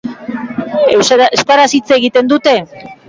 Euskaraz 0.95 1.69
hitz 1.81 1.85
egiten 1.99 2.33
dute? 2.33 2.57